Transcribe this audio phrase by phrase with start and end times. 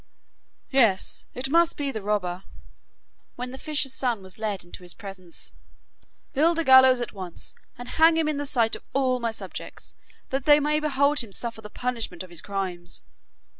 [0.71, 4.63] 'Yes, it must be the robber,' said the king, when the fisher's son was led
[4.65, 5.53] into his presence;
[6.33, 9.93] 'build a gallows at once and hang him in the sight of all my subjects,
[10.31, 13.03] that they may behold him suffer the punishment of his crimes.